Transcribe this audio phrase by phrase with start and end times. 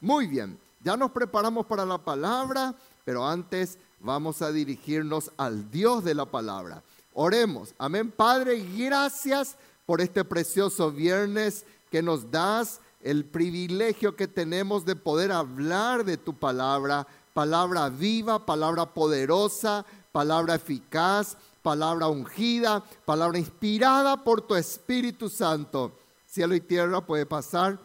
[0.00, 6.04] Muy bien, ya nos preparamos para la palabra, pero antes vamos a dirigirnos al Dios
[6.04, 6.82] de la palabra.
[7.14, 7.74] Oremos.
[7.78, 8.10] Amén.
[8.10, 9.56] Padre, gracias
[9.86, 16.16] por este precioso viernes que nos das el privilegio que tenemos de poder hablar de
[16.16, 25.28] tu palabra, palabra viva, palabra poderosa, palabra eficaz, palabra ungida, palabra inspirada por tu Espíritu
[25.28, 25.92] Santo.
[26.26, 27.78] Cielo y tierra puede pasar,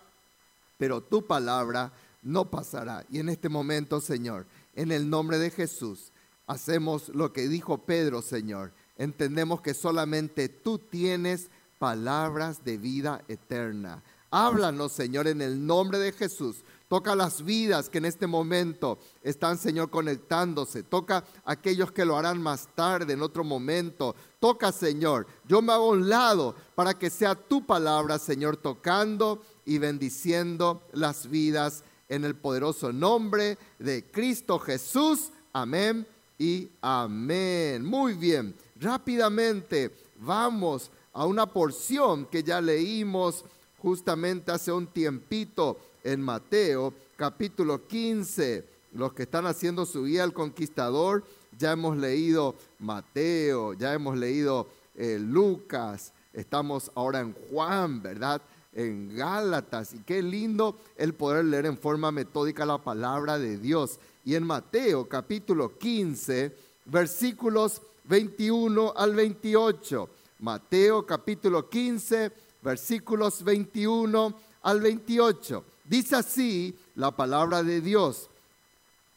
[0.77, 1.91] pero tu palabra
[2.21, 3.05] no pasará.
[3.09, 6.11] Y en este momento, Señor, en el nombre de Jesús,
[6.47, 11.49] hacemos lo que dijo Pedro, Señor entendemos que solamente tú tienes
[11.79, 14.03] palabras de vida eterna.
[14.29, 16.63] Háblanos, Señor, en el nombre de Jesús.
[16.87, 20.83] Toca las vidas que en este momento están, Señor, conectándose.
[20.83, 24.15] Toca aquellos que lo harán más tarde, en otro momento.
[24.39, 25.25] Toca, Señor.
[25.47, 31.27] Yo me hago un lado para que sea tu palabra, Señor, tocando y bendiciendo las
[31.27, 35.29] vidas en el poderoso nombre de Cristo Jesús.
[35.53, 36.05] Amén
[36.37, 37.83] y amén.
[37.83, 43.45] Muy bien rápidamente vamos a una porción que ya leímos
[43.77, 48.65] justamente hace un tiempito en Mateo capítulo 15.
[48.93, 51.23] Los que están haciendo su guía al conquistador,
[51.57, 58.41] ya hemos leído Mateo, ya hemos leído eh, Lucas, estamos ahora en Juan, ¿verdad?
[58.73, 59.93] En Gálatas.
[59.93, 63.99] Y qué lindo el poder leer en forma metódica la palabra de Dios.
[64.23, 66.55] Y en Mateo capítulo 15,
[66.85, 70.09] versículos 21 al 28.
[70.39, 75.63] Mateo capítulo 15, versículos 21 al 28.
[75.85, 78.29] Dice así la palabra de Dios.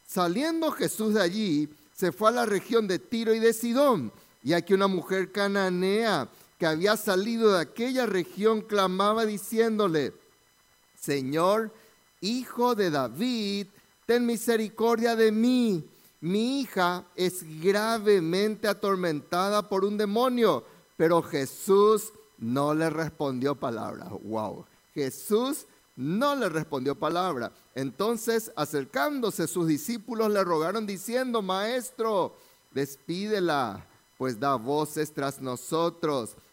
[0.07, 4.13] Saliendo Jesús de allí, se fue a la región de Tiro y de Sidón.
[4.43, 6.29] Y aquí una mujer cananea
[6.67, 10.13] había salido de aquella región clamaba diciéndole,
[10.99, 11.73] Señor,
[12.21, 13.67] hijo de David,
[14.07, 15.85] ten misericordia de mí
[16.25, 20.65] mi hija es gravemente atormentada por un demonio,
[20.97, 24.09] pero Jesús no le respondió palabra.
[24.23, 25.67] Wow, Jesús
[25.97, 27.53] no le respondió palabra.
[27.75, 32.35] Entonces, acercándose sus discípulos le rogaron diciendo, Maestro,
[32.71, 36.37] despídela, pues da voces tras nosotros.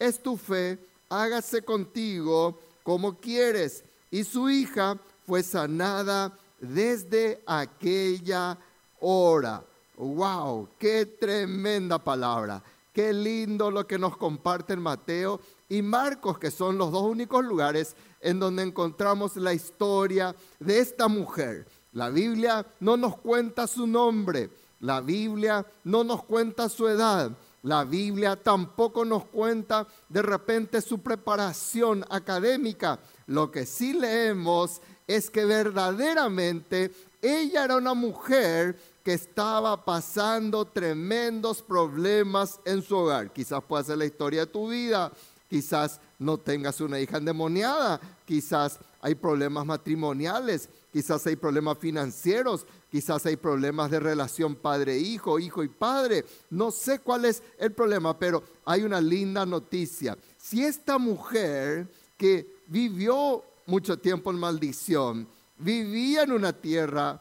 [0.00, 0.78] es tu fe,
[1.08, 3.84] hágase contigo como quieres.
[4.10, 8.58] Y su hija fue sanada desde aquella
[8.98, 9.62] ora.
[9.96, 10.70] ¡Wow!
[10.78, 12.60] ¡Qué tremenda palabra!
[12.92, 17.94] Qué lindo lo que nos comparten Mateo y Marcos, que son los dos únicos lugares
[18.20, 21.68] en donde encontramos la historia de esta mujer.
[21.92, 24.50] La Biblia no nos cuenta su nombre,
[24.80, 27.30] la Biblia no nos cuenta su edad,
[27.62, 32.98] la Biblia tampoco nos cuenta de repente su preparación académica.
[33.26, 41.62] Lo que sí leemos es que verdaderamente ella era una mujer que estaba pasando tremendos
[41.62, 43.32] problemas en su hogar.
[43.32, 45.12] Quizás pueda ser la historia de tu vida,
[45.50, 53.26] quizás no tengas una hija endemoniada, quizás hay problemas matrimoniales, quizás hay problemas financieros, quizás
[53.26, 56.24] hay problemas de relación padre-hijo, hijo y padre.
[56.50, 60.16] No sé cuál es el problema, pero hay una linda noticia.
[60.38, 65.26] Si esta mujer que vivió mucho tiempo en maldición,
[65.58, 67.20] vivía en una tierra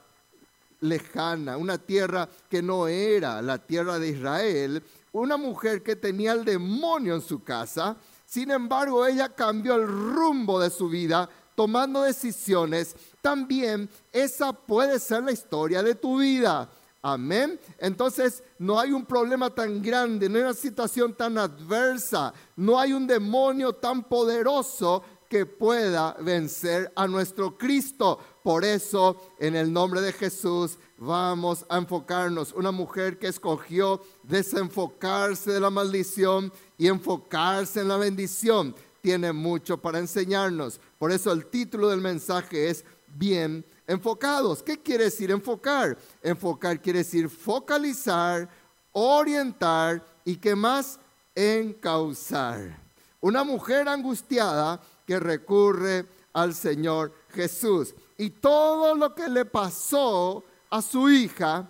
[0.82, 6.46] lejana, una tierra que no era la tierra de Israel, una mujer que tenía el
[6.46, 7.98] demonio en su casa,
[8.30, 15.24] sin embargo ella cambió el rumbo de su vida tomando decisiones, también esa puede ser
[15.24, 16.70] la historia de tu vida.
[17.02, 17.60] Amén.
[17.80, 22.94] Entonces no hay un problema tan grande, no hay una situación tan adversa, no hay
[22.94, 28.20] un demonio tan poderoso que pueda vencer a nuestro Cristo.
[28.44, 32.52] Por eso, en el nombre de Jesús, vamos a enfocarnos.
[32.54, 39.78] Una mujer que escogió desenfocarse de la maldición y enfocarse en la bendición, tiene mucho
[39.78, 40.80] para enseñarnos.
[40.98, 42.84] Por eso el título del mensaje es
[43.16, 44.64] Bien enfocados.
[44.64, 45.98] ¿Qué quiere decir enfocar?
[46.24, 48.48] Enfocar quiere decir focalizar,
[48.94, 51.00] orientar y qué más
[51.36, 52.80] encauzar.
[53.20, 57.94] Una mujer angustiada que recurre al Señor Jesús.
[58.18, 61.68] Y todo lo que le pasó a su hija,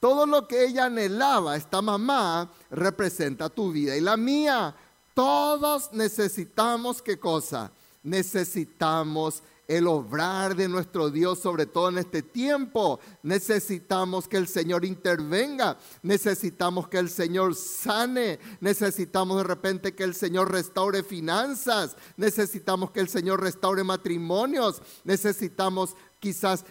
[0.00, 4.74] todo lo que ella anhelaba, esta mamá, representa tu vida y la mía.
[5.14, 7.72] Todos necesitamos qué cosa?
[8.02, 13.00] Necesitamos el obrar de nuestro Dios, sobre todo en este tiempo.
[13.22, 20.14] Necesitamos que el Señor intervenga, necesitamos que el Señor sane, necesitamos de repente que el
[20.14, 26.64] Señor restaure finanzas, necesitamos que el Señor restaure matrimonios, necesitamos quizás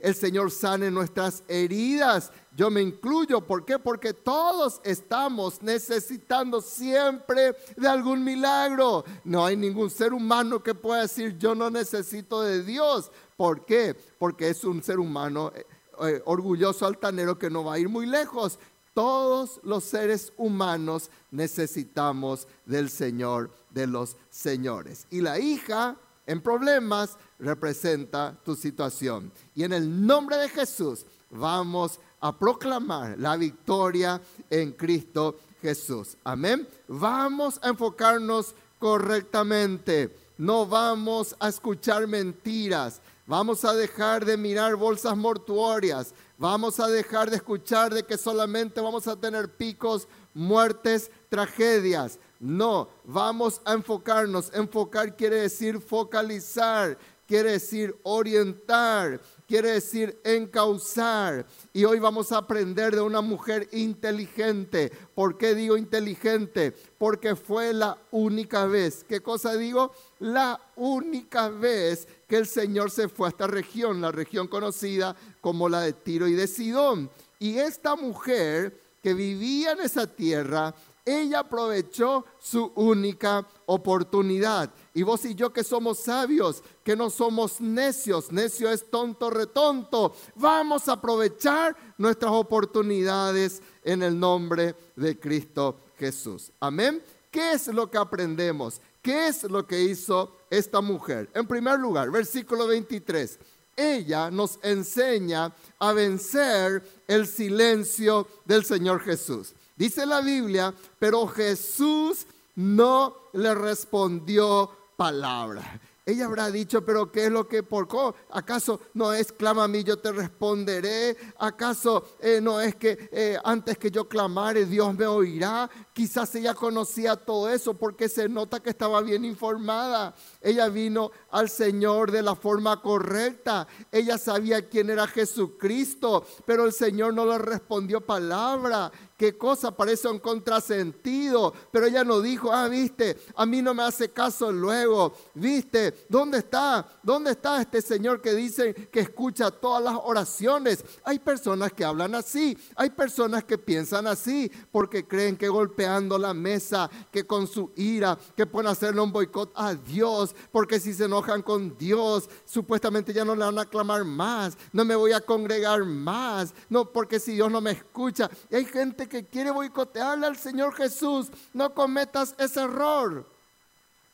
[0.00, 2.32] el Señor sane nuestras heridas.
[2.56, 3.78] Yo me incluyo, ¿por qué?
[3.78, 9.04] Porque todos estamos necesitando siempre de algún milagro.
[9.24, 13.10] No hay ningún ser humano que pueda decir yo no necesito de Dios.
[13.36, 13.94] ¿Por qué?
[14.18, 15.66] Porque es un ser humano eh,
[16.02, 18.58] eh, orgulloso, altanero, que no va a ir muy lejos.
[18.94, 25.06] Todos los seres humanos necesitamos del Señor de los señores.
[25.10, 25.96] Y la hija
[26.26, 29.32] en problemas representa tu situación.
[29.54, 34.20] Y en el nombre de Jesús vamos a proclamar la victoria
[34.50, 36.16] en Cristo Jesús.
[36.24, 36.66] Amén.
[36.88, 40.14] Vamos a enfocarnos correctamente.
[40.38, 43.00] No vamos a escuchar mentiras.
[43.26, 46.14] Vamos a dejar de mirar bolsas mortuorias.
[46.38, 52.18] Vamos a dejar de escuchar de que solamente vamos a tener picos, muertes, tragedias.
[52.38, 54.52] No, vamos a enfocarnos.
[54.52, 61.46] Enfocar quiere decir focalizar, quiere decir orientar, quiere decir encauzar.
[61.72, 64.92] Y hoy vamos a aprender de una mujer inteligente.
[65.14, 66.72] ¿Por qué digo inteligente?
[66.98, 69.04] Porque fue la única vez.
[69.08, 69.92] ¿Qué cosa digo?
[70.18, 75.68] La única vez que el Señor se fue a esta región, la región conocida como
[75.68, 77.10] la de Tiro y de Sidón.
[77.38, 80.74] Y esta mujer que vivía en esa tierra
[81.06, 84.74] ella aprovechó su única oportunidad.
[84.92, 90.16] Y vos y yo que somos sabios, que no somos necios, necio es tonto, retonto,
[90.34, 96.50] vamos a aprovechar nuestras oportunidades en el nombre de Cristo Jesús.
[96.58, 97.00] Amén.
[97.30, 98.80] ¿Qué es lo que aprendemos?
[99.00, 101.30] ¿Qué es lo que hizo esta mujer?
[101.34, 103.38] En primer lugar, versículo 23.
[103.76, 109.54] Ella nos enseña a vencer el silencio del Señor Jesús.
[109.76, 115.80] Dice la Biblia, pero Jesús no le respondió palabra.
[116.08, 117.88] Ella habrá dicho, pero ¿qué es lo que por
[118.30, 121.16] ¿Acaso no es clama a mí, yo te responderé?
[121.36, 125.68] ¿Acaso eh, no es que eh, antes que yo clamare, Dios me oirá?
[125.92, 130.14] Quizás ella conocía todo eso porque se nota que estaba bien informada.
[130.40, 133.66] Ella vino al Señor de la forma correcta.
[133.90, 140.08] Ella sabía quién era Jesucristo, pero el Señor no le respondió palabra qué cosa parece
[140.08, 145.14] un contrasentido, pero ella no dijo, ah, viste, a mí no me hace caso luego,
[145.34, 146.86] viste, ¿dónde está?
[147.02, 150.84] ¿Dónde está este Señor que dice que escucha todas las oraciones?
[151.04, 156.34] Hay personas que hablan así, hay personas que piensan así, porque creen que golpeando la
[156.34, 161.04] mesa, que con su ira, que pueden hacerle un boicot a Dios, porque si se
[161.04, 165.20] enojan con Dios, supuestamente ya no le van a clamar más, no me voy a
[165.20, 170.36] congregar más, no, porque si Dios no me escucha, hay gente que quiere boicotearle al
[170.36, 173.26] Señor Jesús, no cometas ese error.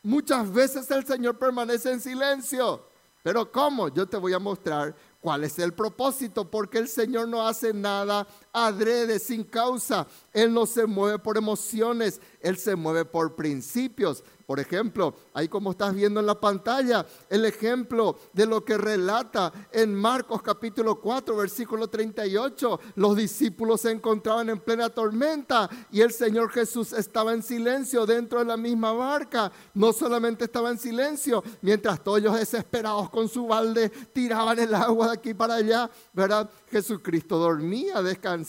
[0.03, 2.85] Muchas veces el Señor permanece en silencio.
[3.23, 3.89] Pero ¿cómo?
[3.89, 8.27] Yo te voy a mostrar cuál es el propósito, porque el Señor no hace nada
[8.53, 10.07] adrede, sin causa.
[10.33, 14.23] Él no se mueve por emociones, Él se mueve por principios.
[14.47, 19.51] Por ejemplo, ahí como estás viendo en la pantalla, el ejemplo de lo que relata
[19.71, 22.81] en Marcos capítulo 4, versículo 38.
[22.97, 28.41] Los discípulos se encontraban en plena tormenta y el Señor Jesús estaba en silencio dentro
[28.41, 29.51] de la misma barca.
[29.73, 35.07] No solamente estaba en silencio, mientras todos ellos desesperados con su balde tiraban el agua
[35.07, 36.51] de aquí para allá, ¿verdad?
[36.71, 38.42] Jesucristo dormía, descansaba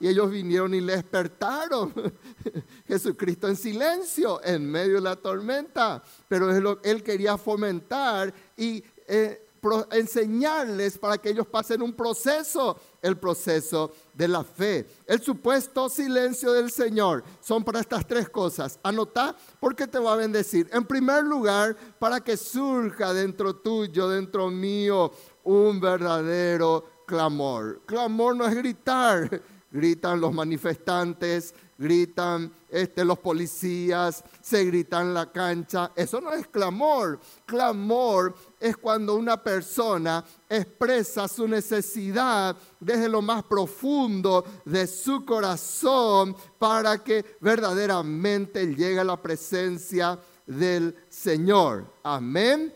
[0.00, 1.92] y ellos vinieron y le despertaron.
[2.86, 9.44] Jesucristo en silencio en medio de la tormenta, pero él quería fomentar y eh,
[9.92, 14.86] enseñarles para que ellos pasen un proceso, el proceso de la fe.
[15.06, 18.78] El supuesto silencio del Señor son para estas tres cosas.
[18.82, 20.68] Anota porque te va a bendecir.
[20.72, 25.12] En primer lugar, para que surja dentro tuyo, dentro mío,
[25.44, 27.80] un verdadero clamor.
[27.86, 35.30] Clamor no es gritar, gritan los manifestantes, gritan este, los policías, se gritan en la
[35.30, 35.92] cancha.
[35.94, 37.18] Eso no es clamor.
[37.46, 46.36] Clamor es cuando una persona expresa su necesidad desde lo más profundo de su corazón
[46.58, 51.86] para que verdaderamente llegue a la presencia del Señor.
[52.02, 52.74] Amén.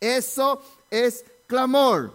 [0.00, 0.60] Eso
[0.90, 2.12] es clamor.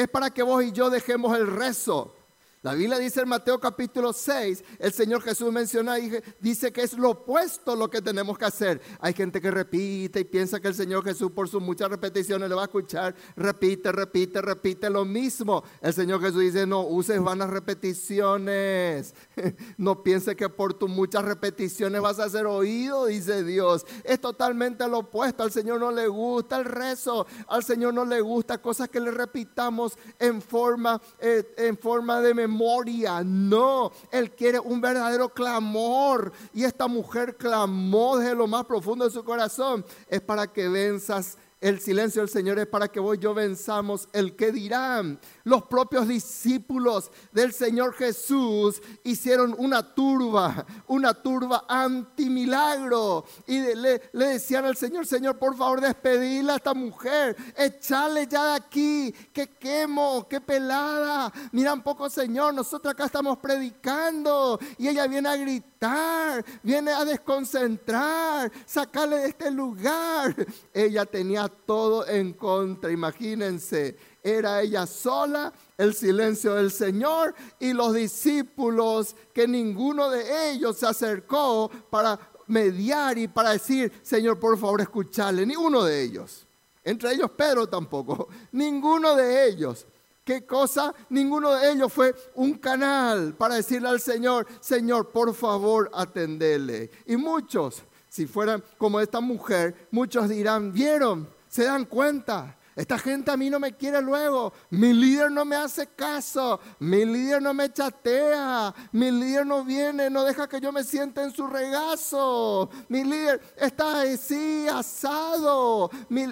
[0.00, 2.14] Es para que vos y yo dejemos el rezo.
[2.62, 6.92] La Biblia dice en Mateo capítulo 6, el Señor Jesús menciona y dice que es
[6.92, 8.82] lo opuesto lo que tenemos que hacer.
[9.00, 12.54] Hay gente que repite y piensa que el Señor Jesús por sus muchas repeticiones le
[12.54, 15.64] va a escuchar, repite, repite, repite lo mismo.
[15.80, 19.14] El Señor Jesús dice, no uses vanas repeticiones.
[19.78, 23.86] No piense que por tus muchas repeticiones vas a ser oído, dice Dios.
[24.04, 25.42] Es totalmente lo opuesto.
[25.42, 29.10] Al Señor no le gusta el rezo, al Señor no le gusta cosas que le
[29.10, 36.32] repitamos en forma, eh, en forma de memoria memoria, no, Él quiere un verdadero clamor.
[36.52, 39.84] Y esta mujer clamó desde lo más profundo de su corazón.
[40.08, 44.08] Es para que venzas el silencio del Señor es para que vos y yo venzamos
[44.14, 45.20] el que dirán.
[45.44, 53.26] Los propios discípulos del Señor Jesús hicieron una turba, una turba antimilagro.
[53.46, 57.36] Y le, decían al Señor, Señor, por favor, despedila a esta mujer.
[57.54, 59.14] Echale ya de aquí.
[59.30, 61.30] Que quemo, que pelada.
[61.52, 64.58] Mira un poco, Señor, nosotros acá estamos predicando.
[64.78, 70.34] Y ella viene a gritar, viene a desconcentrar, sacarle de este lugar.
[70.72, 73.96] Ella tenía todo en contra, imagínense.
[74.22, 80.86] Era ella sola, el silencio del Señor y los discípulos que ninguno de ellos se
[80.86, 85.46] acercó para mediar y para decir, Señor, por favor, escucharle.
[85.46, 86.46] Ni uno de ellos.
[86.84, 88.28] Entre ellos Pedro tampoco.
[88.52, 89.86] Ninguno de ellos.
[90.24, 90.94] ¿Qué cosa?
[91.08, 96.90] Ninguno de ellos fue un canal para decirle al Señor, Señor, por favor, atendele.
[97.06, 101.28] Y muchos, si fueran como esta mujer, muchos dirán, ¿vieron?
[101.50, 102.56] ¿Se dan cuenta?
[102.76, 104.52] Esta gente a mí no me quiere luego.
[104.70, 106.60] Mi líder no me hace caso.
[106.78, 108.72] Mi líder no me chatea.
[108.92, 112.70] Mi líder no viene, no deja que yo me siente en su regazo.
[112.88, 115.90] Mi líder está así, asado.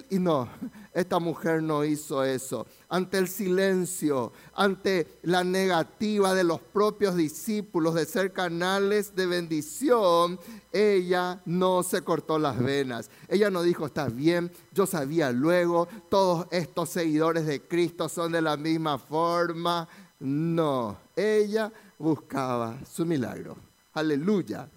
[0.08, 0.48] y no,
[0.94, 2.64] esta mujer no hizo eso.
[2.90, 10.40] Ante el silencio, ante la negativa de los propios discípulos de ser canales de bendición,
[10.72, 13.10] ella no se cortó las venas.
[13.28, 18.40] Ella no dijo, está bien, yo sabía luego, todos estos seguidores de Cristo son de
[18.40, 19.86] la misma forma.
[20.20, 23.56] No, ella buscaba su milagro.
[23.92, 24.68] Aleluya.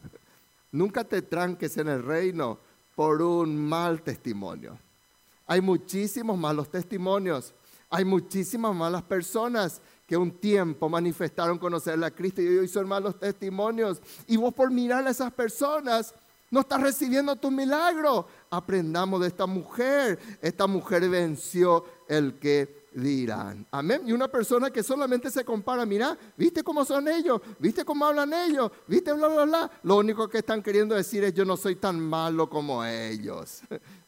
[0.71, 2.57] Nunca te tranques en el reino
[2.95, 4.77] por un mal testimonio.
[5.47, 7.53] Hay muchísimos malos testimonios.
[7.91, 13.19] Hay muchísimas malas personas que un tiempo manifestaron conocer a Cristo y hoy son malos
[13.19, 14.01] testimonios.
[14.27, 16.13] Y vos por mirar a esas personas
[16.49, 18.27] no estás recibiendo tu milagro.
[18.49, 20.19] Aprendamos de esta mujer.
[20.41, 23.65] Esta mujer venció el que dirán.
[23.71, 24.01] Amén.
[24.05, 27.41] Y una persona que solamente se compara, mira, ¿viste cómo son ellos?
[27.57, 28.69] ¿Viste cómo hablan ellos?
[28.87, 29.71] ¿Viste bla, bla, bla?
[29.83, 33.61] Lo único que están queriendo decir es yo no soy tan malo como ellos.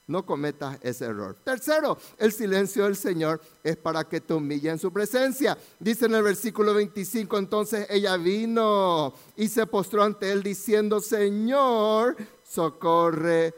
[0.08, 1.38] No cometas ese error.
[1.44, 5.58] Tercero, el silencio del Señor es para que te humille en su presencia.
[5.80, 12.18] Dice en el versículo 25, entonces ella vino y se postró ante él diciendo, Señor,
[12.44, 13.54] socórreme.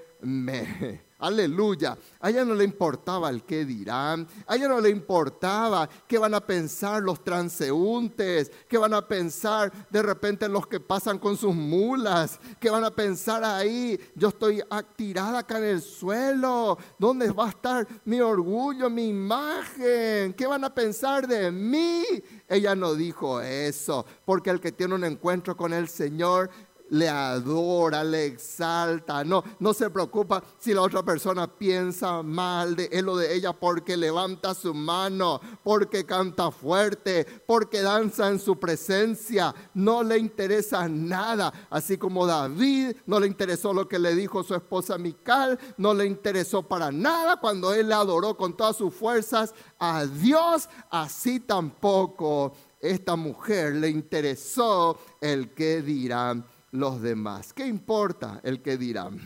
[1.17, 1.97] Aleluya.
[2.19, 4.27] A ella no le importaba el qué dirán.
[4.45, 9.71] A ella no le importaba qué van a pensar los transeúntes, qué van a pensar
[9.89, 13.97] de repente los que pasan con sus mulas, qué van a pensar ahí.
[14.13, 14.61] Yo estoy
[14.97, 16.77] tirada acá en el suelo.
[16.99, 20.33] ¿Dónde va a estar mi orgullo, mi imagen?
[20.33, 22.03] ¿Qué van a pensar de mí?
[22.47, 26.49] Ella no dijo eso, porque el que tiene un encuentro con el Señor
[26.89, 32.89] le adora, le exalta, no, no se preocupa si la otra persona piensa mal de
[32.91, 38.59] él o de ella porque levanta su mano, porque canta fuerte, porque danza en su
[38.59, 44.43] presencia, no le interesa nada, así como David no le interesó lo que le dijo
[44.43, 48.93] su esposa Mical, no le interesó para nada cuando él le adoró con todas sus
[48.93, 57.53] fuerzas a Dios, así tampoco esta mujer le interesó el que dirán los demás.
[57.53, 59.19] ¿Qué importa el que dirán?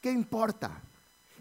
[0.00, 0.80] ¿Qué importa?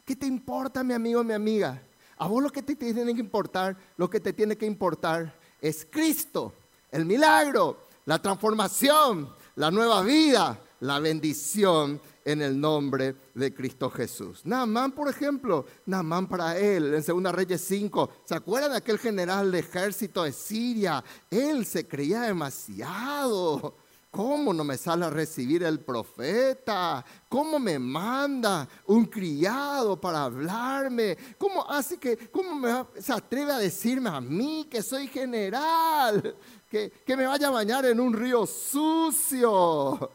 [0.05, 1.81] ¿Qué te importa, mi amigo, mi amiga?
[2.17, 5.87] A vos lo que te tiene que importar, lo que te tiene que importar es
[5.89, 6.53] Cristo,
[6.91, 14.41] el milagro, la transformación, la nueva vida, la bendición en el nombre de Cristo Jesús.
[14.45, 19.51] Naamán, por ejemplo, Naamán para él, en Segunda Reyes 5, ¿se acuerdan de aquel general
[19.51, 21.03] de ejército de Siria?
[21.29, 23.75] Él se creía demasiado.
[24.11, 27.03] ¿Cómo no me sale a recibir el profeta?
[27.29, 31.17] ¿Cómo me manda un criado para hablarme?
[31.37, 36.35] ¿Cómo así que cómo se atreve a decirme a mí que soy general?
[36.69, 40.11] Que, que me vaya a bañar en un río sucio.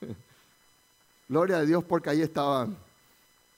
[1.28, 2.66] Gloria a Dios porque ahí estaba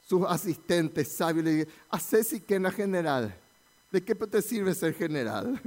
[0.06, 3.34] sus asistentes sabios le dijeron, haces y que general.
[3.92, 5.60] ¿De qué te sirve ser general?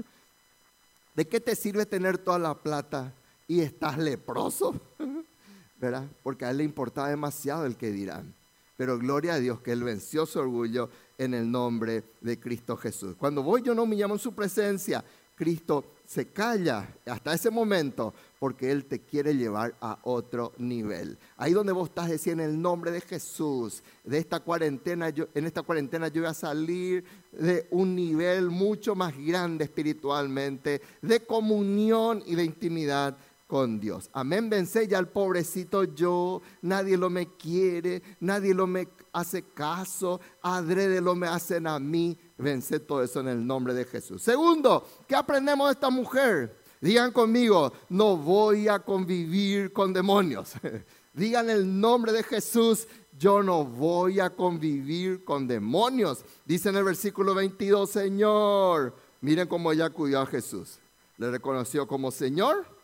[1.15, 3.13] ¿De qué te sirve tener toda la plata
[3.47, 4.75] y estás leproso?
[5.79, 6.07] ¿Verdad?
[6.23, 8.33] Porque a él le importaba demasiado el que dirán.
[8.75, 13.15] Pero gloria a Dios que él venció su orgullo en el nombre de Cristo Jesús.
[13.15, 15.03] Cuando voy yo no me llamo en su presencia,
[15.37, 21.17] Cristo se calla hasta ese momento porque Él te quiere llevar a otro nivel.
[21.37, 25.45] Ahí donde vos estás diciendo en el nombre de Jesús, de esta cuarentena, yo, en
[25.45, 32.23] esta cuarentena yo voy a salir de un nivel mucho más grande espiritualmente, de comunión
[32.25, 33.15] y de intimidad
[33.47, 34.09] con Dios.
[34.13, 40.19] Amén, vence ya al pobrecito yo, nadie lo me quiere, nadie lo me hace caso,
[40.41, 42.17] adrede lo me hacen a mí.
[42.37, 44.21] Vence todo eso en el nombre de Jesús.
[44.21, 46.57] Segundo, ¿qué aprendemos de esta mujer?
[46.81, 50.53] Digan conmigo, no voy a convivir con demonios.
[51.13, 52.87] Digan el nombre de Jesús,
[53.17, 56.23] yo no voy a convivir con demonios.
[56.45, 60.77] Dice en el versículo 22, Señor, miren cómo ella acudió a Jesús.
[61.17, 62.76] Le reconoció como Señor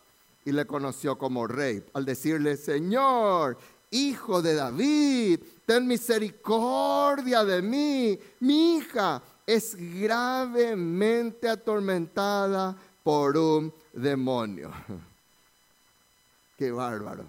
[0.45, 1.83] y le conoció como rey.
[1.93, 3.57] Al decirle, Señor,
[3.91, 8.19] hijo de David, ten misericordia de mí.
[8.39, 14.71] Mi hija es gravemente atormentada por un demonio.
[16.57, 17.25] Qué bárbaro.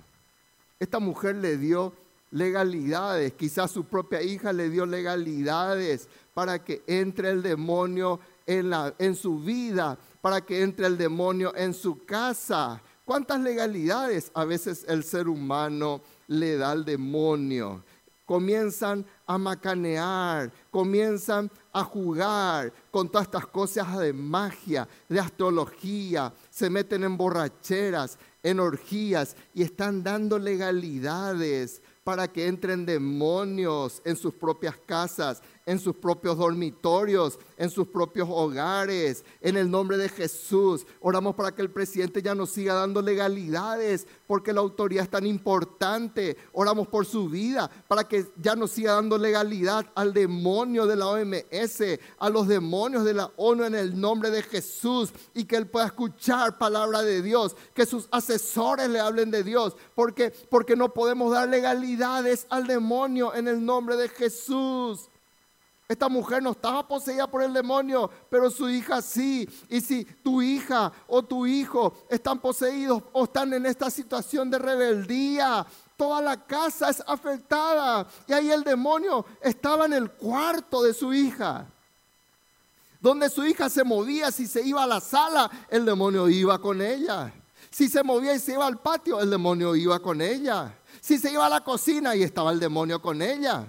[0.79, 1.93] Esta mujer le dio
[2.31, 8.93] legalidades, quizás su propia hija le dio legalidades para que entre el demonio en, la,
[8.99, 12.83] en su vida, para que entre el demonio en su casa.
[13.05, 17.85] ¿Cuántas legalidades a veces el ser humano le da al demonio?
[18.25, 26.71] Comienzan a macanear, comienzan a jugar con todas estas cosas de magia, de astrología, se
[26.71, 34.33] meten en borracheras, en orgías y están dando legalidades para que entren demonios en sus
[34.33, 39.25] propias casas, en sus propios dormitorios, en sus propios hogares.
[39.41, 44.07] En el nombre de Jesús, oramos para que el presidente ya nos siga dando legalidades,
[44.27, 46.37] porque la autoridad es tan importante.
[46.53, 51.09] Oramos por su vida, para que ya nos siga dando legalidad al demonio de la
[51.09, 51.83] OMS,
[52.19, 55.87] a los demonios de la ONU en el nombre de Jesús, y que él pueda
[55.87, 61.33] escuchar palabra de Dios, que sus asesores le hablen de Dios, porque, porque no podemos
[61.33, 65.09] dar legalidades al demonio en el nombre de Jesús.
[65.87, 69.47] Esta mujer no estaba poseída por el demonio, pero su hija sí.
[69.69, 74.59] Y si tu hija o tu hijo están poseídos o están en esta situación de
[74.59, 75.67] rebeldía,
[75.97, 78.07] toda la casa es afectada.
[78.27, 81.67] Y ahí el demonio estaba en el cuarto de su hija.
[82.99, 86.81] Donde su hija se movía, si se iba a la sala, el demonio iba con
[86.81, 87.31] ella.
[87.69, 90.79] Si se movía y se iba al patio, el demonio iba con ella.
[91.03, 93.67] Si se iba a la cocina y estaba el demonio con ella.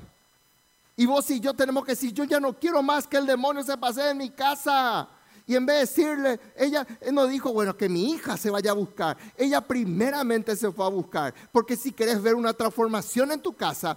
[0.96, 3.64] Y vos y yo tenemos que decir, yo ya no quiero más que el demonio
[3.64, 5.10] se pase en mi casa.
[5.48, 8.74] Y en vez de decirle, ella no dijo, bueno, que mi hija se vaya a
[8.74, 9.16] buscar.
[9.38, 11.36] Ella primeramente se fue a buscar.
[11.52, 13.96] Porque si quieres ver una transformación en tu casa,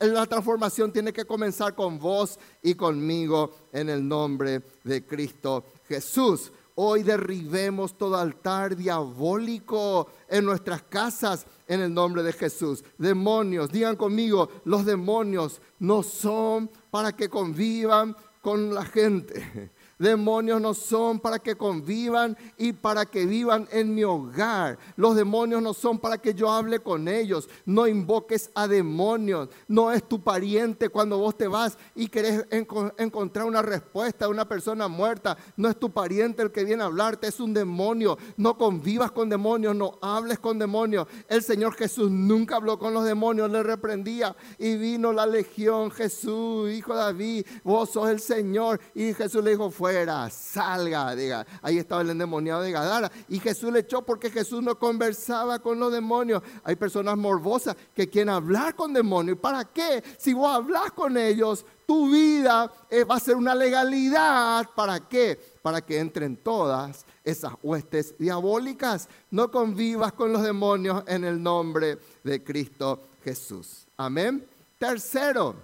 [0.00, 6.52] la transformación tiene que comenzar con vos y conmigo en el nombre de Cristo Jesús.
[6.78, 12.84] Hoy derribemos todo altar diabólico en nuestras casas en el nombre de Jesús.
[12.98, 19.72] Demonios, digan conmigo, los demonios no son para que convivan con la gente.
[19.98, 24.78] Demonios no son para que convivan y para que vivan en mi hogar.
[24.94, 27.48] Los demonios no son para que yo hable con ellos.
[27.64, 29.48] No invoques a demonios.
[29.68, 34.46] No es tu pariente cuando vos te vas y querés encontrar una respuesta a una
[34.46, 35.38] persona muerta.
[35.56, 38.18] No es tu pariente el que viene a hablarte, es un demonio.
[38.36, 41.06] No convivas con demonios, no hables con demonios.
[41.26, 45.90] El Señor Jesús nunca habló con los demonios, le reprendía y vino la legión.
[45.90, 48.78] Jesús, hijo de David, vos sos el Señor.
[48.94, 51.14] Y Jesús le dijo, fuera, salga.
[51.14, 51.46] Diga.
[51.62, 53.10] Ahí estaba el endemoniado de Gadara.
[53.28, 56.42] Y Jesús le echó porque Jesús no conversaba con los demonios.
[56.64, 59.36] Hay personas morbosas que quieren hablar con demonios.
[59.36, 60.02] ¿Y para qué?
[60.18, 64.68] Si vos hablas con ellos, tu vida eh, va a ser una legalidad.
[64.74, 65.38] ¿Para qué?
[65.62, 69.08] Para que entren todas esas huestes diabólicas.
[69.30, 73.86] No convivas con los demonios en el nombre de Cristo Jesús.
[73.96, 74.44] Amén.
[74.78, 75.54] Tercero,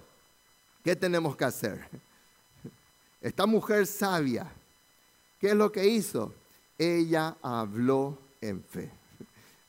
[0.81, 2.12] ¿qué tenemos que hacer?
[3.23, 4.51] Esta mujer sabia,
[5.39, 6.33] ¿qué es lo que hizo?
[6.77, 8.91] Ella habló en fe.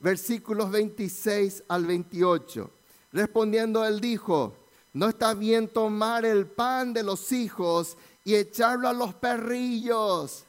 [0.01, 2.69] Versículos 26 al 28.
[3.13, 4.53] Respondiendo él dijo,
[4.91, 10.43] no está bien tomar el pan de los hijos y echarlo a los perrillos.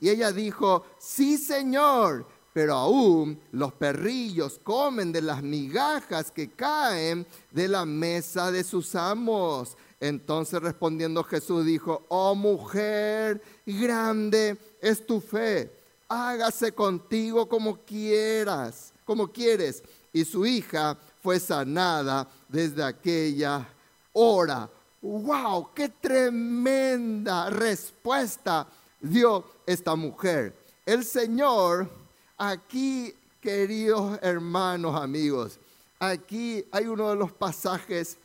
[0.00, 7.24] Y ella dijo, sí Señor, pero aún los perrillos comen de las migajas que caen
[7.52, 9.76] de la mesa de sus amos.
[10.00, 15.72] Entonces respondiendo Jesús dijo, oh mujer, grande es tu fe,
[16.08, 19.82] hágase contigo como quieras, como quieres.
[20.12, 23.68] Y su hija fue sanada desde aquella
[24.12, 24.70] hora.
[25.02, 25.70] ¡Wow!
[25.74, 28.66] ¡Qué tremenda respuesta
[29.00, 30.54] dio esta mujer!
[30.86, 31.88] El Señor,
[32.36, 35.58] aquí, queridos hermanos, amigos,
[35.98, 38.16] aquí hay uno de los pasajes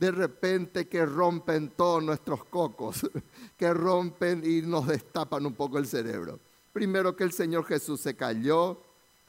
[0.00, 3.08] de repente que rompen todos nuestros cocos,
[3.58, 6.40] que rompen y nos destapan un poco el cerebro.
[6.72, 8.80] Primero que el Señor Jesús se cayó.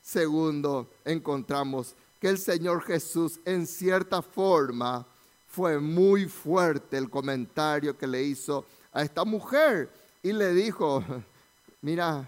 [0.02, 5.06] Segundo, encontramos que el Señor Jesús en cierta forma
[5.46, 9.90] fue muy fuerte el comentario que le hizo a esta mujer
[10.24, 11.04] y le dijo,
[11.82, 12.26] mira,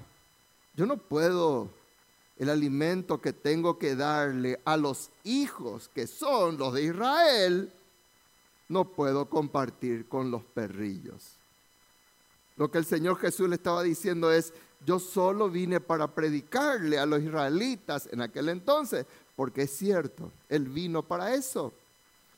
[0.75, 1.69] yo no puedo
[2.37, 7.71] el alimento que tengo que darle a los hijos que son los de Israel,
[8.73, 11.37] no puedo compartir con los perrillos.
[12.57, 14.53] Lo que el Señor Jesús le estaba diciendo es,
[14.85, 19.05] yo solo vine para predicarle a los israelitas en aquel entonces,
[19.35, 21.71] porque es cierto, Él vino para eso.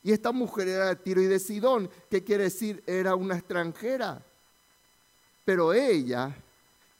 [0.02, 4.22] Y esta mujer era de Tiro y de Sidón, que quiere decir era una extranjera.
[5.44, 6.36] Pero ella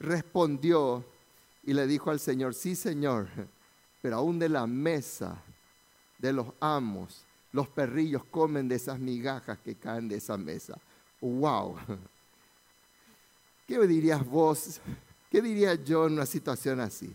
[0.01, 1.05] respondió
[1.63, 3.29] y le dijo al Señor, sí Señor,
[4.03, 5.43] pero aún de la mesa
[6.19, 7.26] de los amos,
[7.57, 10.79] los perrillos comen de esas migajas que caen de esa mesa.
[11.23, 11.77] ¡Wow!
[13.67, 14.79] ¿Qué dirías vos?
[15.31, 17.11] ¿Qué diría yo en una situación así?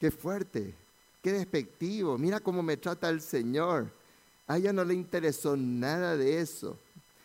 [0.00, 0.74] Qué fuerte,
[1.22, 2.18] qué despectivo.
[2.18, 3.88] Mira cómo me trata el Señor.
[4.48, 6.76] A ella no le interesó nada de eso.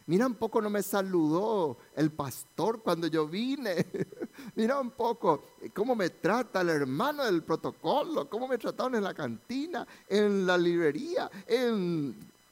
[0.06, 3.84] Mira un poco no me saludó el pastor cuando yo vine.
[4.56, 9.14] Mira un poco cómo me trata el hermano del protocolo, cómo me trataron en la
[9.14, 11.30] cantina, en la librería,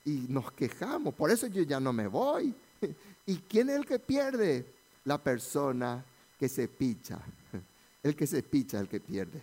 [0.06, 1.13] y nos quejamos.
[1.13, 2.54] Por eso yo ya no me voy.
[3.26, 4.65] ¿Y quién es el que pierde?
[5.06, 6.04] La persona
[6.39, 7.19] que se picha.
[8.04, 9.41] El que se picha, el que pierde.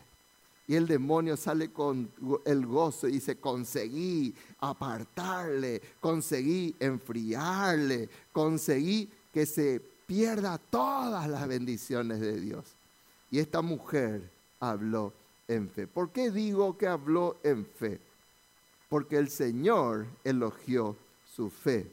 [0.69, 2.09] Y el demonio sale con
[2.45, 12.21] el gozo y dice, conseguí apartarle, conseguí enfriarle, conseguí que se pierda todas las bendiciones
[12.21, 12.77] de Dios.
[13.31, 15.15] Y esta mujer habló
[15.49, 15.87] en fe.
[15.87, 17.99] ¿Por qué digo que habló en fe?
[18.91, 20.99] Porque el Señor elogió
[21.35, 21.91] su fe.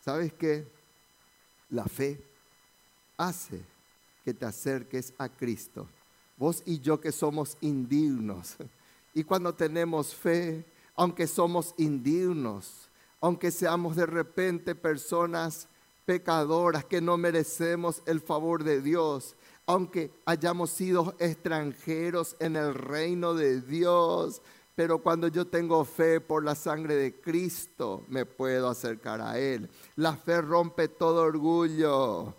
[0.00, 0.66] ¿Sabes qué?
[1.68, 2.18] La fe
[3.18, 3.60] hace
[4.24, 5.86] que te acerques a Cristo
[6.38, 8.56] vos y yo que somos indignos.
[9.12, 10.64] Y cuando tenemos fe,
[10.96, 12.88] aunque somos indignos,
[13.20, 15.68] aunque seamos de repente personas
[16.04, 19.36] pecadoras que no merecemos el favor de Dios,
[19.66, 24.42] aunque hayamos sido extranjeros en el reino de Dios,
[24.74, 29.70] pero cuando yo tengo fe por la sangre de Cristo, me puedo acercar a Él.
[29.96, 32.34] La fe rompe todo orgullo.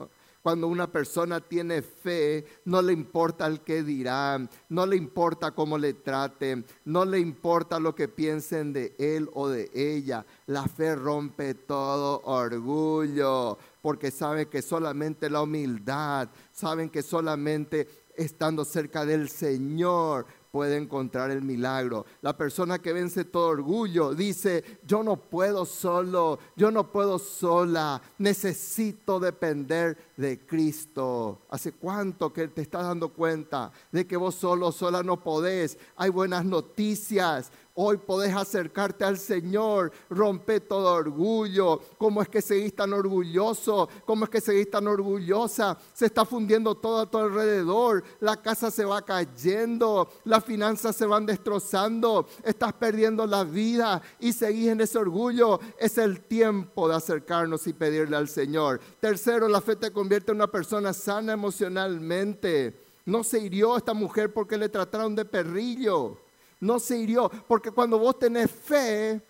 [0.45, 5.75] Cuando una persona tiene fe, no le importa el que dirán, no le importa cómo
[5.75, 10.23] le traten, no le importa lo que piensen de él o de ella.
[10.45, 18.65] La fe rompe todo orgullo, porque sabe que solamente la humildad, saben que solamente estando
[18.65, 22.05] cerca del Señor puede encontrar el milagro.
[22.21, 28.01] La persona que vence todo orgullo dice, yo no puedo solo, yo no puedo sola,
[28.19, 31.41] necesito depender de Cristo.
[31.49, 35.77] ¿Hace cuánto que te estás dando cuenta de que vos solo, sola no podés?
[35.97, 37.51] Hay buenas noticias.
[37.77, 41.81] Hoy podés acercarte al Señor, rompe todo orgullo.
[41.97, 43.89] ¿Cómo es que seguís tan orgulloso?
[44.05, 45.77] ¿Cómo es que seguís tan orgullosa?
[45.93, 48.01] Se está fundiendo todo a tu alrededor.
[48.21, 54.31] La casa se va cayendo, las finanzas se van destrozando, estás perdiendo la vida y
[54.31, 55.59] seguís en ese orgullo.
[55.77, 58.79] Es el tiempo de acercarnos y pedirle al Señor.
[59.01, 62.85] Tercero, la fe te convierte en una persona sana emocionalmente.
[63.03, 66.23] No se hirió esta mujer porque le trataron de perrillo
[66.59, 67.29] no se hirió.
[67.47, 69.21] Porque cuando vos tenés fe,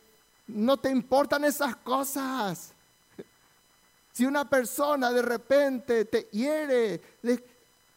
[0.47, 2.71] no te importan esas cosas.
[4.11, 7.01] Si una persona de repente te hiere,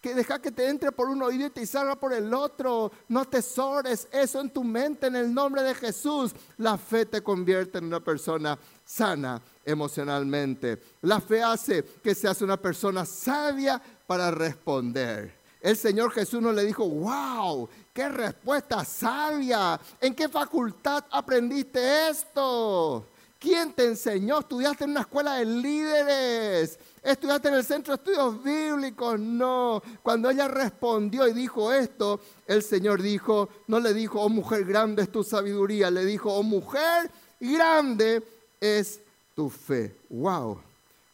[0.00, 3.24] que deja que te entre por un oído y te salga por el otro, no
[3.24, 6.32] tesores eso en tu mente en el nombre de Jesús.
[6.56, 10.80] La fe te convierte en una persona sana emocionalmente.
[11.02, 15.37] La fe hace que seas una persona sabia para responder.
[15.60, 19.78] El Señor Jesús no le dijo, wow, qué respuesta sabia.
[20.00, 23.04] ¿En qué facultad aprendiste esto?
[23.38, 24.40] ¿Quién te enseñó?
[24.40, 26.78] Estudiaste en una escuela de líderes.
[27.02, 29.18] Estudiaste en el centro de estudios bíblicos.
[29.18, 29.82] No.
[30.02, 35.02] Cuando ella respondió y dijo esto, el Señor dijo, no le dijo, oh mujer grande
[35.02, 35.90] es tu sabiduría.
[35.90, 38.22] Le dijo, oh mujer grande
[38.60, 39.00] es
[39.34, 39.94] tu fe.
[40.08, 40.60] Wow.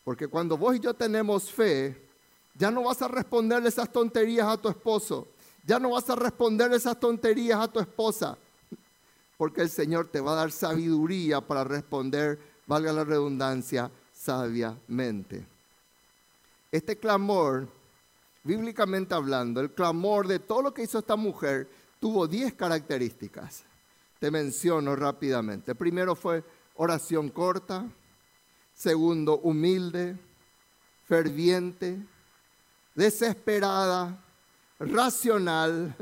[0.02, 2.03] Porque cuando vos y yo tenemos fe,
[2.54, 5.28] ya no vas a responderle esas tonterías a tu esposo.
[5.66, 8.38] Ya no vas a responder esas tonterías a tu esposa.
[9.36, 15.44] Porque el Señor te va a dar sabiduría para responder, valga la redundancia, sabiamente.
[16.70, 17.68] Este clamor,
[18.44, 23.64] bíblicamente hablando, el clamor de todo lo que hizo esta mujer, tuvo 10 características.
[24.20, 25.74] Te menciono rápidamente.
[25.74, 26.44] Primero fue
[26.76, 27.84] oración corta.
[28.72, 30.16] Segundo, humilde,
[31.04, 31.98] ferviente,
[32.94, 34.18] desesperada,
[34.78, 35.94] racional,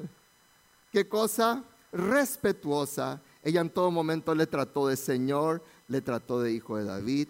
[0.92, 1.62] ¿qué cosa?
[1.92, 3.20] Respetuosa.
[3.42, 7.28] Ella en todo momento le trató de Señor, le trató de hijo de David.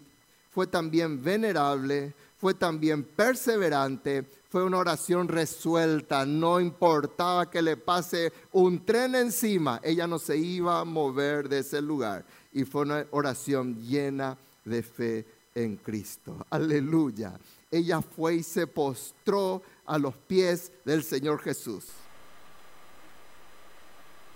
[0.51, 8.33] Fue también venerable, fue también perseverante, fue una oración resuelta, no importaba que le pase
[8.53, 12.25] un tren encima, ella no se iba a mover de ese lugar.
[12.53, 16.47] Y fue una oración llena de fe en Cristo.
[16.51, 17.39] Aleluya
[17.73, 21.87] ella fue y se postró a los pies del Señor Jesús.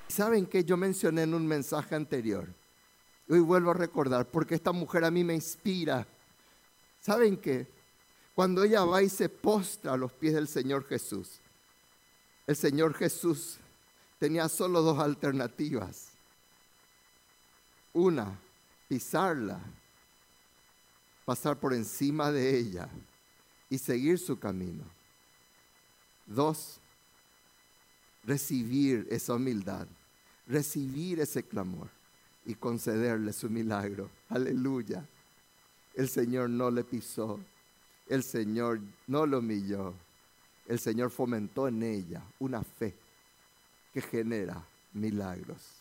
[0.08, 2.48] ¿Saben que yo mencioné en un mensaje anterior?
[3.28, 6.06] Hoy vuelvo a recordar, porque esta mujer a mí me inspira.
[7.02, 7.66] ¿Saben qué?
[8.34, 11.38] Cuando ella va y se postra a los pies del Señor Jesús,
[12.46, 13.58] el Señor Jesús
[14.18, 16.08] tenía solo dos alternativas.
[17.92, 18.38] Una,
[18.88, 19.60] pisarla,
[21.26, 22.88] pasar por encima de ella
[23.68, 24.84] y seguir su camino.
[26.24, 26.78] Dos,
[28.24, 29.88] recibir esa humildad,
[30.46, 31.88] recibir ese clamor
[32.44, 34.08] y concederle su milagro.
[34.28, 35.04] Aleluya.
[35.94, 37.40] El Señor no le pisó,
[38.08, 39.94] el Señor no lo humilló,
[40.66, 42.94] el Señor fomentó en ella una fe
[43.92, 45.80] que genera milagros.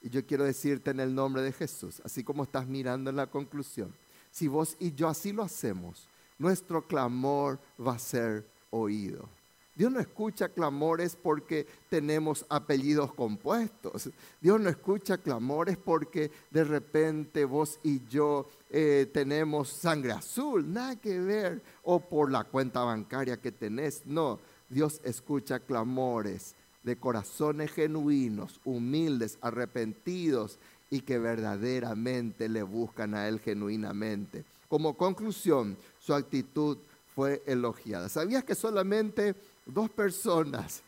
[0.00, 3.26] Y yo quiero decirte en el nombre de Jesús, así como estás mirando en la
[3.26, 3.92] conclusión,
[4.36, 9.30] si vos y yo así lo hacemos, nuestro clamor va a ser oído.
[9.74, 14.10] Dios no escucha clamores porque tenemos apellidos compuestos.
[14.38, 20.96] Dios no escucha clamores porque de repente vos y yo eh, tenemos sangre azul, nada
[20.96, 24.04] que ver, o por la cuenta bancaria que tenés.
[24.04, 30.58] No, Dios escucha clamores de corazones genuinos, humildes, arrepentidos
[30.90, 34.44] y que verdaderamente le buscan a Él genuinamente.
[34.68, 36.78] Como conclusión, su actitud
[37.14, 38.08] fue elogiada.
[38.08, 40.82] ¿Sabías que solamente dos personas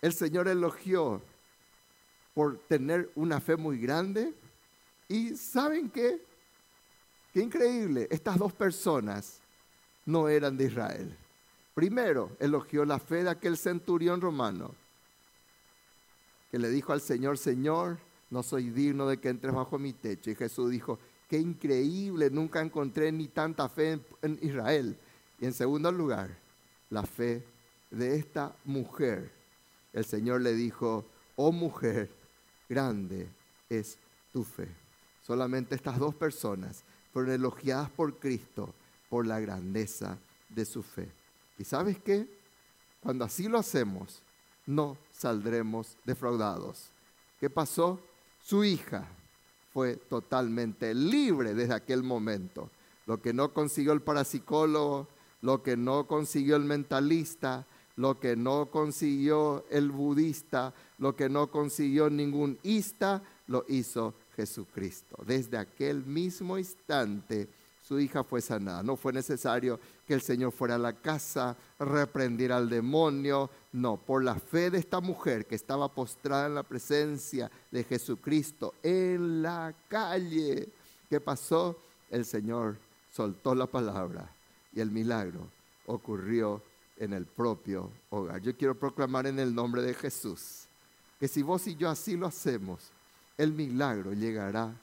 [0.00, 1.22] el Señor elogió
[2.34, 4.34] por tener una fe muy grande?
[5.08, 6.20] Y ¿saben qué?
[7.32, 9.40] Qué increíble, estas dos personas
[10.04, 11.16] no eran de Israel.
[11.74, 14.74] Primero, elogió la fe de aquel centurión romano
[16.50, 17.98] que le dijo al Señor, Señor,
[18.32, 20.30] no soy digno de que entres bajo mi techo.
[20.30, 24.96] Y Jesús dijo, qué increíble, nunca encontré ni tanta fe en, Israel.
[25.38, 26.34] Y en segundo lugar,
[26.88, 27.44] la fe
[27.90, 29.30] de esta mujer.
[29.92, 31.04] El Señor le dijo,
[31.36, 32.10] oh mujer,
[32.70, 33.28] grande
[33.68, 33.98] es
[34.32, 34.66] tu fe.
[35.20, 38.74] Solamente estas dos personas fueron elogiadas por Cristo
[39.10, 40.16] por la grandeza
[40.48, 41.12] de su fe.
[41.58, 42.26] ¿Y sabes qué?
[43.02, 44.22] Cuando así lo hacemos,
[44.64, 46.88] no saldremos defraudados.
[47.38, 48.00] ¿Qué pasó?
[48.42, 49.08] Su hija,
[49.72, 52.70] fue totalmente libre desde aquel momento.
[53.06, 55.08] Lo que no consiguió el parapsicólogo,
[55.40, 61.50] lo que no consiguió el mentalista, lo que no consiguió el budista, lo que no
[61.50, 65.16] consiguió ningún ista, lo hizo Jesucristo.
[65.26, 67.48] Desde aquel mismo instante
[67.82, 68.82] su hija fue sanada.
[68.82, 73.50] No fue necesario que el Señor fuera a la casa, reprendiera al demonio.
[73.72, 78.74] No, por la fe de esta mujer que estaba postrada en la presencia de Jesucristo
[78.82, 80.68] en la calle.
[81.08, 81.78] ¿Qué pasó?
[82.10, 82.76] El Señor
[83.10, 84.30] soltó la palabra
[84.74, 85.48] y el milagro
[85.86, 86.62] ocurrió
[86.98, 88.40] en el propio hogar.
[88.42, 90.66] Yo quiero proclamar en el nombre de Jesús
[91.18, 92.90] que si vos y yo así lo hacemos,
[93.38, 94.74] el milagro llegará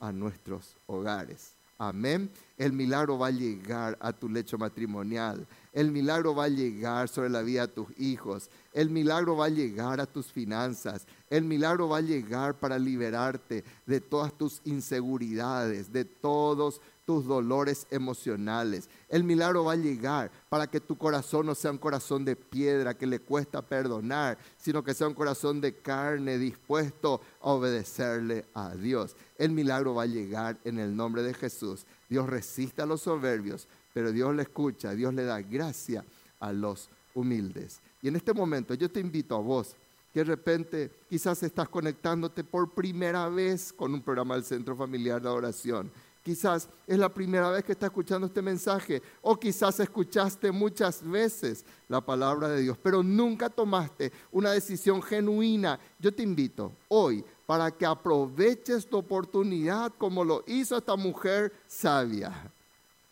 [0.00, 1.54] a nuestros hogares.
[1.76, 2.30] Amén.
[2.56, 5.46] El milagro va a llegar a tu lecho matrimonial.
[5.72, 8.50] El milagro va a llegar sobre la vida de tus hijos.
[8.72, 11.06] El milagro va a llegar a tus finanzas.
[11.30, 17.86] El milagro va a llegar para liberarte de todas tus inseguridades, de todos tus dolores
[17.90, 18.90] emocionales.
[19.08, 22.98] El milagro va a llegar para que tu corazón no sea un corazón de piedra
[22.98, 28.74] que le cuesta perdonar, sino que sea un corazón de carne dispuesto a obedecerle a
[28.74, 29.16] Dios.
[29.38, 31.86] El milagro va a llegar en el nombre de Jesús.
[32.10, 36.04] Dios resiste a los soberbios, pero Dios le escucha, Dios le da gracia
[36.38, 37.80] a los humildes.
[38.00, 39.74] Y en este momento yo te invito a vos,
[40.14, 45.20] que de repente quizás estás conectándote por primera vez con un programa del Centro Familiar
[45.20, 45.90] de Oración
[46.22, 51.64] Quizás es la primera vez que está escuchando este mensaje o quizás escuchaste muchas veces
[51.88, 55.80] la palabra de Dios, pero nunca tomaste una decisión genuina.
[55.98, 62.52] Yo te invito hoy para que aproveches tu oportunidad como lo hizo esta mujer sabia.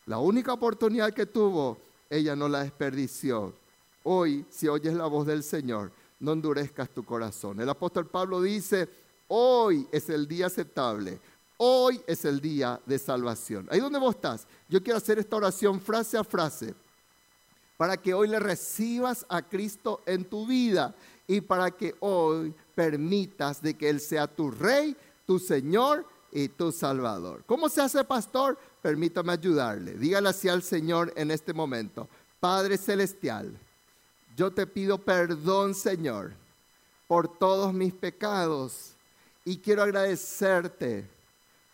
[0.07, 3.53] La única oportunidad que tuvo, ella no la desperdició.
[4.05, 5.91] Hoy, si oyes la voz del Señor,
[6.21, 7.61] no endurezcas tu corazón.
[7.61, 8.89] El apóstol Pablo dice,
[9.29, 11.21] hoy es el día aceptable
[11.59, 13.67] Hoy es el día de salvación.
[13.71, 16.75] Ahí donde vos estás, yo quiero hacer esta oración frase a frase
[17.79, 20.95] para que hoy le recibas a Cristo en tu vida
[21.27, 24.95] y para que hoy permitas de que Él sea tu Rey,
[25.27, 27.43] tu Señor y tu Salvador.
[27.47, 28.59] ¿Cómo se hace, pastor?
[28.83, 29.95] Permítame ayudarle.
[29.95, 32.09] Dígale así al Señor en este momento.
[32.41, 33.59] Padre Celestial,
[34.37, 36.33] yo te pido perdón, Señor,
[37.09, 38.93] por todos mis pecados
[39.45, 41.09] y quiero agradecerte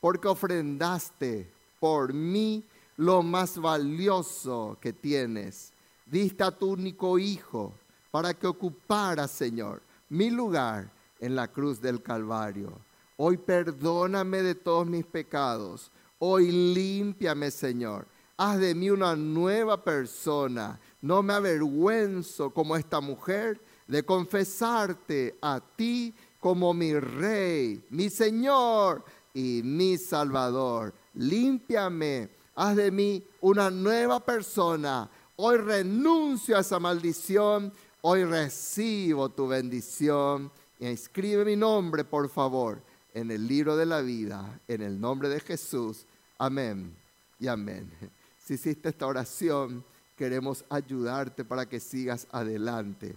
[0.00, 2.64] porque ofrendaste por mí
[2.96, 5.72] lo más valioso que tienes.
[6.06, 7.72] Diste a tu único Hijo
[8.10, 12.72] para que ocupara, Señor, mi lugar en la cruz del Calvario.
[13.16, 15.90] Hoy perdóname de todos mis pecados.
[16.24, 18.06] Hoy límpiame, Señor.
[18.36, 20.78] Haz de mí una nueva persona.
[21.00, 29.04] No me avergüenzo como esta mujer de confesarte a ti como mi rey, mi Señor
[29.34, 30.94] y mi Salvador.
[31.14, 35.10] Límpiame, haz de mí una nueva persona.
[35.34, 40.52] Hoy renuncio a esa maldición, hoy recibo tu bendición.
[40.78, 42.80] Y escribe mi nombre, por favor,
[43.12, 46.06] en el libro de la vida, en el nombre de Jesús.
[46.38, 46.94] Amén
[47.38, 47.90] y amén.
[48.38, 49.84] Si hiciste esta oración,
[50.16, 53.14] queremos ayudarte para que sigas adelante.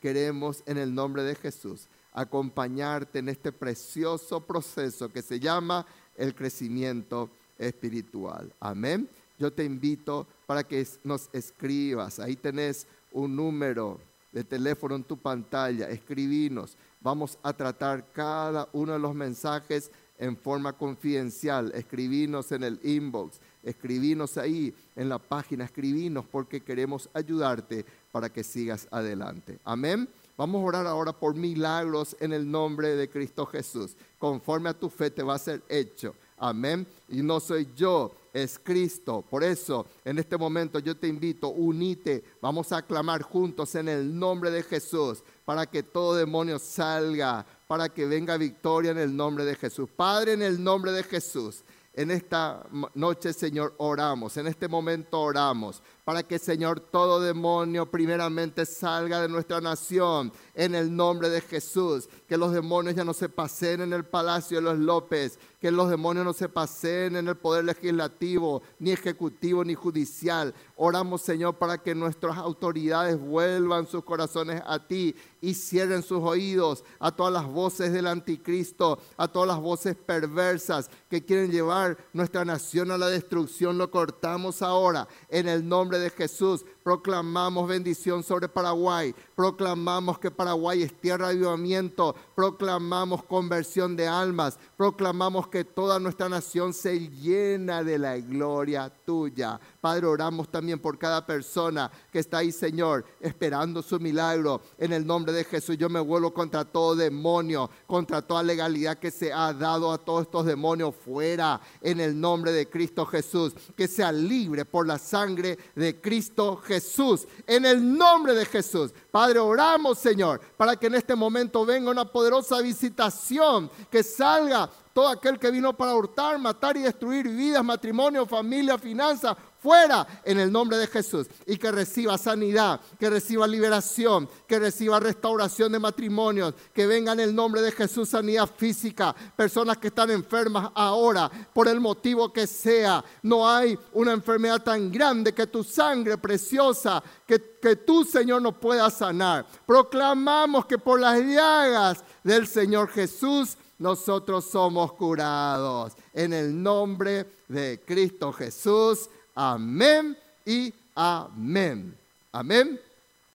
[0.00, 6.34] Queremos en el nombre de Jesús acompañarte en este precioso proceso que se llama el
[6.34, 8.52] crecimiento espiritual.
[8.60, 9.08] Amén.
[9.38, 12.18] Yo te invito para que nos escribas.
[12.18, 14.00] Ahí tenés un número
[14.32, 15.88] de teléfono en tu pantalla.
[15.88, 16.76] Escribinos.
[17.00, 21.72] Vamos a tratar cada uno de los mensajes en forma confidencial.
[21.74, 23.40] Escribinos en el inbox.
[23.62, 25.64] Escribinos ahí en la página.
[25.64, 29.58] Escribinos porque queremos ayudarte para que sigas adelante.
[29.64, 30.08] Amén.
[30.36, 33.96] Vamos a orar ahora por milagros en el nombre de Cristo Jesús.
[34.18, 36.14] Conforme a tu fe te va a ser hecho.
[36.38, 36.86] Amén.
[37.08, 39.24] Y no soy yo, es Cristo.
[39.28, 42.22] Por eso, en este momento yo te invito, unite.
[42.40, 47.88] Vamos a clamar juntos en el nombre de Jesús para que todo demonio salga, para
[47.88, 49.88] que venga victoria en el nombre de Jesús.
[49.94, 51.62] Padre, en el nombre de Jesús.
[51.94, 54.36] En esta noche, Señor, oramos.
[54.36, 60.74] En este momento oramos para que, Señor, todo demonio primeramente salga de nuestra nación en
[60.74, 62.08] el nombre de Jesús.
[62.26, 65.90] Que los demonios ya no se pasen en el palacio de los López, que los
[65.90, 70.54] demonios no se pasen en el poder legislativo, ni ejecutivo, ni judicial.
[70.76, 76.84] Oramos, Señor, para que nuestras autoridades vuelvan sus corazones a ti y cierren sus oídos
[77.00, 82.46] a todas las voces del anticristo, a todas las voces perversas que quieren llevar nuestra
[82.46, 83.76] nación a la destrucción.
[83.76, 90.84] Lo cortamos ahora en el nombre de Jesús proclamamos bendición sobre Paraguay, proclamamos que Paraguay
[90.84, 97.84] es tierra de avivamiento, proclamamos conversión de almas, proclamamos que toda nuestra nación se llena
[97.84, 99.60] de la gloria tuya.
[99.82, 104.62] Padre, oramos también por cada persona que está ahí, Señor, esperando su milagro.
[104.78, 109.10] En el nombre de Jesús, yo me vuelvo contra todo demonio, contra toda legalidad que
[109.10, 111.60] se ha dado a todos estos demonios fuera.
[111.82, 116.77] En el nombre de Cristo Jesús, que sea libre por la sangre de Cristo Jesús.
[116.80, 118.92] Jesús, en el nombre de Jesús.
[119.10, 125.08] Padre, oramos, Señor, para que en este momento venga una poderosa visitación, que salga todo
[125.08, 130.50] aquel que vino para hurtar, matar y destruir vidas, matrimonio, familia, finanzas, fuera en el
[130.50, 136.54] nombre de Jesús y que reciba sanidad, que reciba liberación, que reciba restauración de matrimonios,
[136.72, 141.68] que venga en el nombre de Jesús sanidad física, personas que están enfermas ahora, por
[141.68, 143.04] el motivo que sea.
[143.22, 148.58] No hay una enfermedad tan grande que tu sangre preciosa, que, que tú, Señor, no
[148.58, 149.46] puedas sanar.
[149.66, 155.92] Proclamamos que por las llagas del Señor Jesús, nosotros somos curados.
[156.12, 159.08] En el nombre de Cristo Jesús.
[159.40, 161.94] Amén y amén.
[162.32, 162.80] Amén.